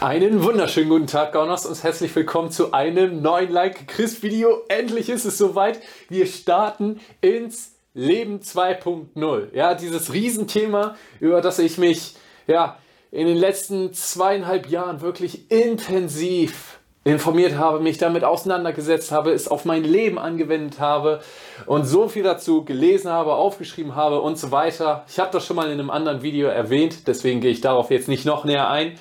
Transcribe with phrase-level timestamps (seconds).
[0.00, 4.62] Einen wunderschönen guten Tag, Gauners, und herzlich willkommen zu einem neuen Like-Chris-Video.
[4.68, 5.80] Endlich ist es soweit.
[6.08, 9.52] Wir starten ins Leben 2.0.
[9.56, 12.14] Ja, dieses Riesenthema, über das ich mich
[12.46, 12.78] ja,
[13.10, 19.64] in den letzten zweieinhalb Jahren wirklich intensiv informiert habe, mich damit auseinandergesetzt habe, es auf
[19.64, 21.20] mein Leben angewendet habe
[21.66, 25.04] und so viel dazu gelesen habe, aufgeschrieben habe und so weiter.
[25.08, 28.08] Ich habe das schon mal in einem anderen Video erwähnt, deswegen gehe ich darauf jetzt
[28.08, 28.98] nicht noch näher ein.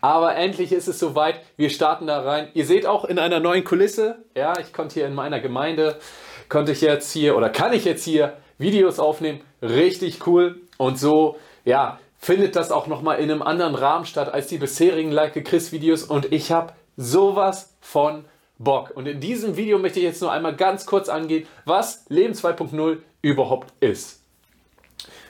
[0.00, 1.40] Aber endlich ist es soweit.
[1.56, 2.48] Wir starten da rein.
[2.54, 4.24] Ihr seht auch in einer neuen Kulisse.
[4.34, 5.98] Ja, ich konnte hier in meiner Gemeinde,
[6.48, 9.40] konnte ich jetzt hier oder kann ich jetzt hier Videos aufnehmen.
[9.62, 10.60] Richtig cool.
[10.78, 15.12] Und so, ja, findet das auch nochmal in einem anderen Rahmen statt als die bisherigen
[15.12, 16.04] Like Chris Videos.
[16.04, 18.24] Und ich habe sowas von
[18.58, 18.92] Bock.
[18.94, 22.98] Und in diesem Video möchte ich jetzt nur einmal ganz kurz angehen, was Leben 2.0
[23.22, 24.22] überhaupt ist.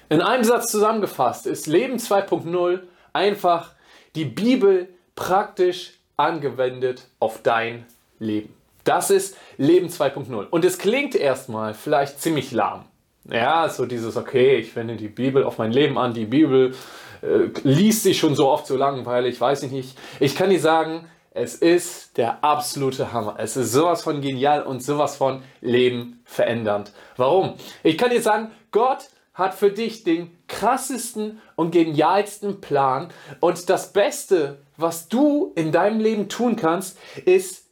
[0.08, 2.80] In einem Satz zusammengefasst ist Leben 2.0
[3.12, 3.72] einfach
[4.14, 7.86] die Bibel praktisch angewendet auf dein
[8.18, 8.54] Leben.
[8.84, 10.48] Das ist Leben 2.0.
[10.48, 12.84] Und es klingt erstmal vielleicht ziemlich lahm.
[13.30, 16.74] Ja, so dieses, okay, ich wende die Bibel auf mein Leben an, die Bibel
[17.22, 19.98] äh, liest sich schon so oft so langweilig, weiß ich nicht.
[20.20, 23.36] Ich kann dir sagen, es ist der absolute Hammer.
[23.38, 26.92] Es ist sowas von genial und sowas von Leben verändernd.
[27.16, 27.54] Warum?
[27.84, 29.08] Ich kann dir sagen, Gott
[29.40, 33.08] hat für dich den krassesten und genialsten Plan.
[33.40, 37.64] Und das Beste, was du in deinem Leben tun kannst, ist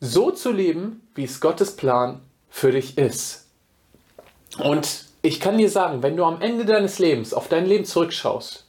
[0.00, 3.48] so zu leben, wie es Gottes Plan für dich ist.
[4.58, 8.66] Und ich kann dir sagen, wenn du am Ende deines Lebens auf dein Leben zurückschaust,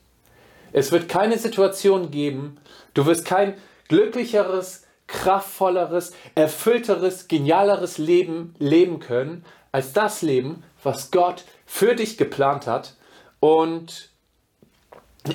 [0.72, 2.58] es wird keine Situation geben,
[2.94, 3.56] du wirst kein
[3.88, 12.68] glücklicheres, kraftvolleres, erfüllteres, genialeres Leben leben können, als das Leben, was Gott für dich geplant
[12.68, 12.96] hat.
[13.40, 14.10] Und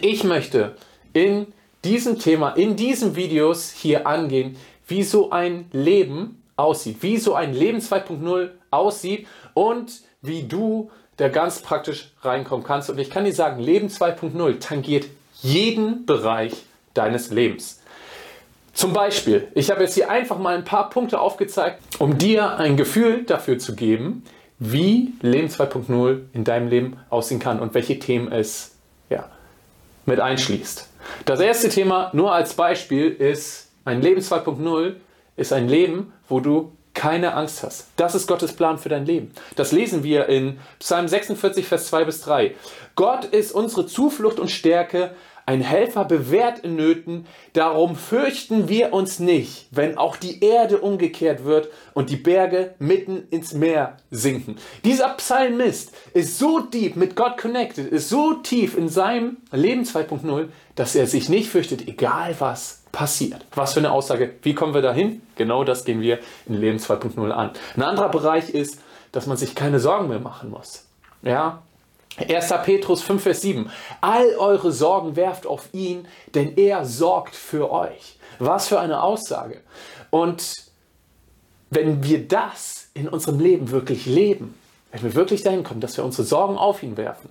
[0.01, 0.77] ich möchte
[1.13, 1.53] in
[1.85, 7.53] diesem Thema, in diesen Videos hier angehen, wie so ein Leben aussieht, wie so ein
[7.53, 12.91] Leben 2.0 aussieht und wie du da ganz praktisch reinkommen kannst.
[12.91, 15.07] Und ich kann dir sagen, Leben 2.0 tangiert
[15.43, 16.55] jeden Bereich
[16.95, 17.81] deines Lebens.
[18.75, 22.77] Zum Beispiel, ich habe jetzt hier einfach mal ein paar Punkte aufgezeigt, um dir ein
[22.77, 24.25] Gefühl dafür zu geben,
[24.59, 28.73] wie Leben 2.0 in deinem Leben aussehen kann und welche Themen es
[29.11, 29.29] ja,
[30.07, 30.89] mit einschließt.
[31.25, 34.95] Das erste Thema, nur als Beispiel, ist ein Leben 2.0
[35.37, 37.89] ist ein Leben, wo du keine Angst hast.
[37.97, 39.33] Das ist Gottes Plan für dein Leben.
[39.57, 42.55] Das lesen wir in Psalm 46, Vers 2 bis 3.
[42.95, 45.11] Gott ist unsere Zuflucht und Stärke,
[45.47, 51.45] ein Helfer bewährt in Nöten, darum fürchten wir uns nicht, wenn auch die Erde umgekehrt
[51.45, 54.57] wird und die Berge mitten ins Meer sinken.
[54.85, 60.49] Dieser Psalmist ist so deep mit Gott connected, ist so tief in seinem Leben 2.0,
[60.75, 63.45] dass er sich nicht fürchtet, egal was passiert.
[63.55, 64.35] Was für eine Aussage.
[64.43, 65.21] Wie kommen wir dahin?
[65.37, 67.51] Genau das gehen wir in Leben 2.0 an.
[67.77, 68.81] Ein anderer Bereich ist,
[69.13, 70.87] dass man sich keine Sorgen mehr machen muss.
[71.23, 71.63] Ja,
[72.17, 72.49] 1.
[72.65, 73.71] Petrus 5, Vers 7.
[74.01, 78.19] All eure Sorgen werft auf ihn, denn er sorgt für euch.
[78.39, 79.61] Was für eine Aussage.
[80.11, 80.55] Und
[81.71, 84.55] wenn wir das in unserem Leben wirklich leben,
[84.93, 87.31] wenn wir wirklich dahin kommen, dass wir unsere Sorgen auf ihn werfen,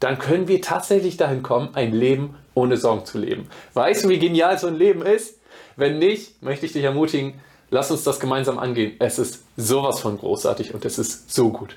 [0.00, 3.48] dann können wir tatsächlich dahin kommen, ein Leben ohne Sorgen zu leben.
[3.74, 5.38] Weißt du, wie genial so ein Leben ist?
[5.76, 7.34] Wenn nicht, möchte ich dich ermutigen,
[7.70, 8.96] lass uns das gemeinsam angehen.
[8.98, 11.76] Es ist sowas von großartig und es ist so gut.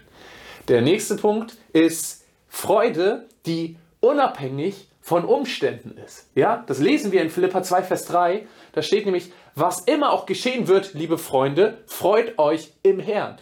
[0.68, 6.30] Der nächste Punkt ist Freude, die unabhängig von Umständen ist.
[6.36, 8.46] Ja, das lesen wir in Philippa 2, Vers 3.
[8.74, 13.38] Da steht nämlich, was immer auch geschehen wird, liebe Freunde, freut euch im Herrn.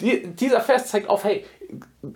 [0.00, 1.44] Die, dieser Vers zeigt auf, hey,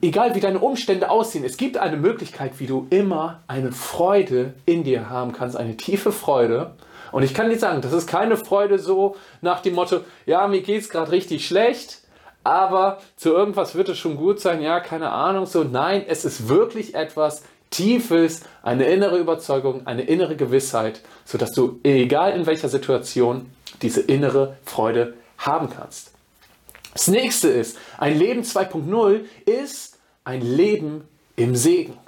[0.02, 4.82] egal wie deine Umstände aussehen, es gibt eine Möglichkeit, wie du immer eine Freude in
[4.82, 6.74] dir haben kannst, eine tiefe Freude.
[7.12, 10.62] Und ich kann dir sagen, das ist keine Freude so nach dem Motto, ja, mir
[10.62, 12.02] geht es gerade richtig schlecht,
[12.48, 15.64] aber zu irgendwas wird es schon gut sein, ja, keine Ahnung, so.
[15.64, 22.32] Nein, es ist wirklich etwas Tiefes, eine innere Überzeugung, eine innere Gewissheit, sodass du, egal
[22.32, 23.50] in welcher Situation,
[23.82, 26.12] diese innere Freude haben kannst.
[26.94, 31.06] Das nächste ist, ein Leben 2.0 ist ein Leben
[31.36, 31.98] im Segen.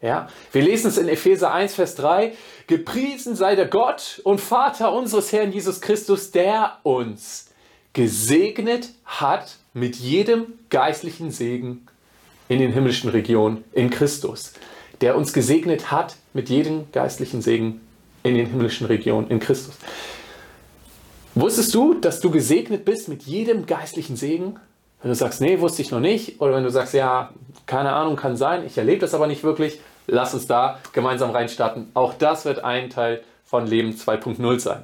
[0.00, 2.32] Ja, wir lesen es in Epheser 1, Vers 3.
[2.68, 7.47] Gepriesen sei der Gott und Vater unseres Herrn Jesus Christus, der uns
[7.92, 11.86] gesegnet hat mit jedem geistlichen Segen
[12.48, 14.52] in den himmlischen Regionen in Christus.
[15.00, 17.80] Der uns gesegnet hat mit jedem geistlichen Segen
[18.22, 19.76] in den himmlischen Regionen in Christus.
[21.34, 24.58] Wusstest du, dass du gesegnet bist mit jedem geistlichen Segen?
[25.00, 27.32] Wenn du sagst, nee, wusste ich noch nicht, oder wenn du sagst, ja,
[27.66, 31.90] keine Ahnung, kann sein, ich erlebe das aber nicht wirklich, lass uns da gemeinsam reinstarten.
[31.94, 34.82] Auch das wird ein Teil von Leben 2.0 sein.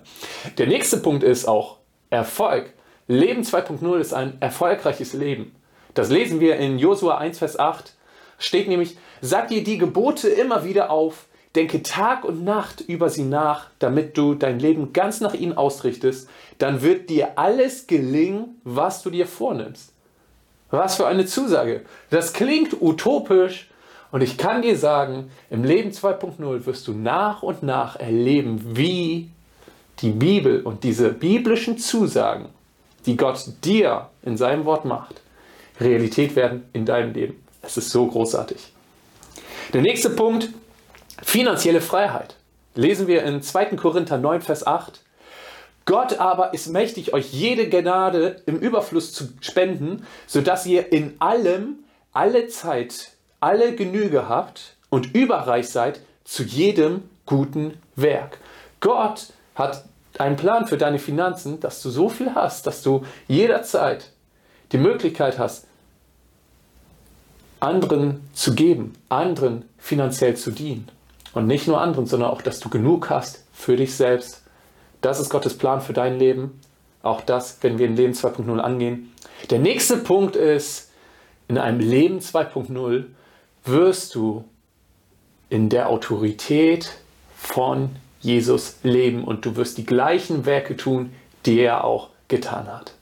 [0.59, 1.79] Der nächste Punkt ist auch
[2.11, 2.73] Erfolg.
[3.07, 5.55] Leben 2.0 ist ein erfolgreiches Leben.
[5.93, 7.95] Das lesen wir in Josua 1, Vers 8.
[8.39, 13.25] Steht nämlich, sag dir die Gebote immer wieder auf, denke Tag und Nacht über sie
[13.25, 16.29] nach, damit du dein Leben ganz nach ihnen ausrichtest,
[16.59, 19.93] dann wird dir alles gelingen, was du dir vornimmst.
[20.71, 21.83] Was für eine Zusage.
[22.11, 23.71] Das klingt utopisch
[24.11, 29.31] und ich kann dir sagen, im Leben 2.0 wirst du nach und nach erleben, wie
[30.01, 32.49] die Bibel und diese biblischen Zusagen,
[33.07, 35.21] die Gott dir in seinem Wort macht,
[35.81, 37.43] Realität werden in deinem Leben.
[37.63, 38.73] Es ist so großartig.
[39.73, 40.51] Der nächste Punkt,
[41.23, 42.37] finanzielle Freiheit.
[42.75, 43.77] Lesen wir in 2.
[43.77, 45.01] Korinther 9, Vers 8.
[45.87, 51.85] Gott aber ist mächtig, euch jede Gnade im Überfluss zu spenden, sodass ihr in allem,
[52.13, 53.11] alle Zeit,
[53.41, 58.39] alle Genüge habt und überreich seid zu jedem guten Werk.
[58.81, 59.85] Gott hat
[60.19, 64.11] einen Plan für deine Finanzen, dass du so viel hast, dass du jederzeit
[64.73, 65.67] die Möglichkeit hast,
[67.61, 70.89] anderen zu geben, anderen finanziell zu dienen.
[71.33, 74.43] Und nicht nur anderen, sondern auch, dass du genug hast für dich selbst.
[75.01, 76.61] Das ist Gottes Plan für dein Leben.
[77.03, 79.13] Auch das, wenn wir in Leben 2.0 angehen.
[79.51, 80.91] Der nächste Punkt ist,
[81.49, 83.05] in einem Leben 2.0
[83.65, 84.45] wirst du
[85.49, 86.93] in der Autorität
[87.37, 87.91] von
[88.25, 91.13] Jesus leben und du wirst die gleichen Werke tun,
[91.47, 92.95] die er auch getan hat.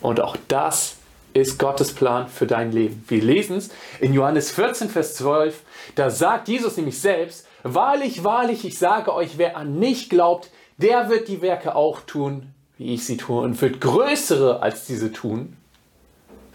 [0.00, 0.96] Und auch das
[1.34, 3.04] ist Gottes Plan für dein Leben.
[3.08, 3.70] Wir lesen es
[4.00, 5.62] in Johannes 14, Vers 12.
[5.94, 11.08] Da sagt Jesus nämlich selbst, wahrlich, wahrlich, ich sage euch, wer an mich glaubt, der
[11.08, 15.56] wird die Werke auch tun, wie ich sie tue, und wird größere als diese tun,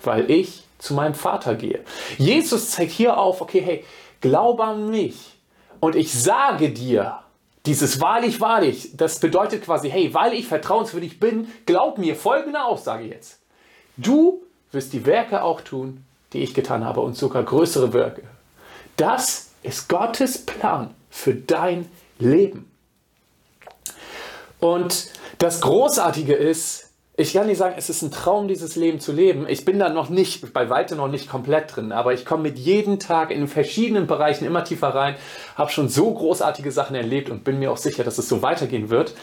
[0.03, 1.79] weil ich zu meinem Vater gehe.
[2.17, 3.85] Jesus zeigt hier auf, okay, hey,
[4.21, 5.37] glaube an mich
[5.79, 7.19] und ich sage dir,
[7.67, 13.05] dieses wahrlich, wahrlich, das bedeutet quasi, hey, weil ich vertrauenswürdig bin, glaub mir folgende Aussage
[13.05, 13.39] jetzt.
[13.97, 14.41] Du
[14.71, 18.23] wirst die Werke auch tun, die ich getan habe und sogar größere Werke.
[18.95, 22.71] Das ist Gottes Plan für dein Leben.
[24.59, 26.86] Und das Großartige ist,
[27.19, 29.47] ich kann nicht sagen, es ist ein Traum, dieses Leben zu leben.
[29.49, 32.59] Ich bin da noch nicht, bei weitem noch nicht komplett drin, aber ich komme mit
[32.59, 35.15] jedem Tag in verschiedenen Bereichen immer tiefer rein,
[35.55, 38.91] habe schon so großartige Sachen erlebt und bin mir auch sicher, dass es so weitergehen
[38.91, 39.15] wird.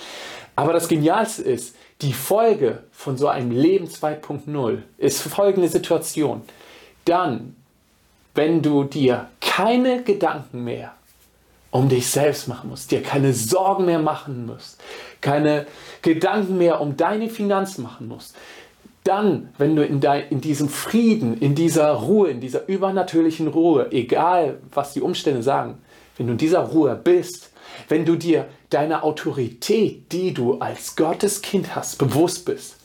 [0.56, 6.43] Aber das Genialste ist, die Folge von so einem Leben 2.0 ist folgende Situation.
[7.05, 7.55] Dann,
[8.35, 10.94] wenn du dir keine Gedanken mehr
[11.74, 14.80] um dich selbst machen musst, dir keine Sorgen mehr machen musst,
[15.20, 15.66] keine
[16.02, 18.36] Gedanken mehr um deine Finanzen machen musst,
[19.02, 23.90] dann, wenn du in, dein, in diesem Frieden, in dieser Ruhe, in dieser übernatürlichen Ruhe,
[23.90, 25.78] egal was die Umstände sagen,
[26.16, 27.50] wenn du in dieser Ruhe bist,
[27.88, 32.76] wenn du dir deiner Autorität, die du als Gottes Kind hast, bewusst bist,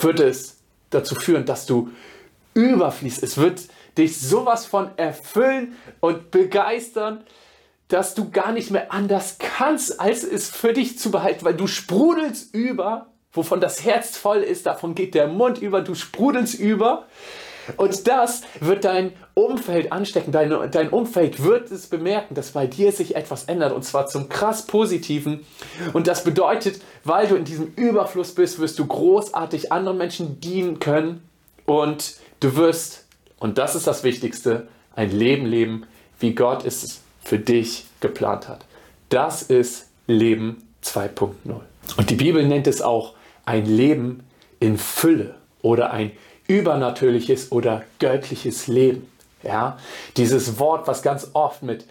[0.00, 0.56] wird es
[0.88, 1.90] dazu führen, dass du
[2.54, 3.22] überfließt.
[3.22, 3.60] Es wird
[3.98, 7.24] dich sowas von erfüllen und begeistern,
[7.88, 11.66] dass du gar nicht mehr anders kannst, als es für dich zu behalten, weil du
[11.66, 17.06] sprudelst über, wovon das Herz voll ist, davon geht der Mund über, du sprudelst über.
[17.76, 20.32] Und das wird dein Umfeld anstecken.
[20.32, 24.30] Dein, dein Umfeld wird es bemerken, dass bei dir sich etwas ändert und zwar zum
[24.30, 25.44] krass Positiven.
[25.92, 30.80] Und das bedeutet, weil du in diesem Überfluss bist, wirst du großartig anderen Menschen dienen
[30.80, 31.28] können
[31.66, 33.06] und du wirst,
[33.38, 35.86] und das ist das Wichtigste, ein Leben leben,
[36.18, 38.64] wie Gott es für dich geplant hat.
[39.08, 41.32] Das ist Leben 2.0.
[41.96, 44.24] Und die Bibel nennt es auch ein Leben
[44.60, 46.12] in Fülle oder ein
[46.46, 49.10] übernatürliches oder göttliches Leben.
[49.42, 49.78] Ja,
[50.16, 51.86] dieses Wort, was ganz oft mit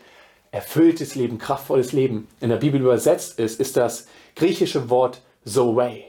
[0.52, 6.04] erfülltes Leben, kraftvolles Leben in der Bibel übersetzt ist, ist das griechische Wort Zoe.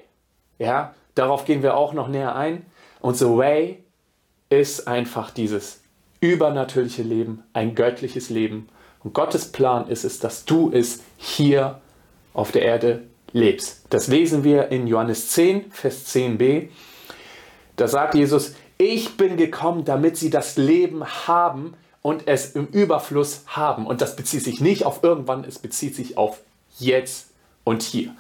[0.59, 2.67] Ja, darauf gehen wir auch noch näher ein.
[3.01, 3.77] Und Zoe
[4.49, 5.81] ist einfach dieses
[6.21, 8.69] übernatürliche Leben, ein göttliches Leben.
[9.05, 11.81] Und Gottes Plan ist es, dass du es hier
[12.35, 13.85] auf der Erde lebst.
[13.91, 16.69] Das lesen wir in Johannes 10, Vers 10b.
[17.77, 23.43] Da sagt Jesus, ich bin gekommen, damit sie das Leben haben und es im Überfluss
[23.47, 23.87] haben.
[23.87, 26.41] Und das bezieht sich nicht auf irgendwann, es bezieht sich auf
[26.79, 27.31] jetzt
[27.65, 28.15] und hier.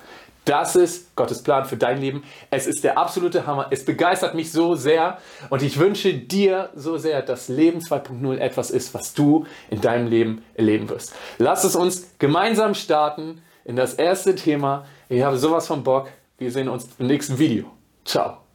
[0.49, 2.23] Das ist Gottes Plan für dein Leben.
[2.50, 3.67] Es ist der absolute Hammer.
[3.71, 5.19] Es begeistert mich so sehr
[5.50, 10.07] und ich wünsche dir so sehr, dass Leben 2.0 etwas ist, was du in deinem
[10.07, 11.14] Leben erleben wirst.
[11.37, 14.87] Lass es uns gemeinsam starten in das erste Thema.
[15.11, 16.09] Ich habe sowas von Bock.
[16.38, 17.67] Wir sehen uns im nächsten Video.
[18.07, 18.48] Ciao.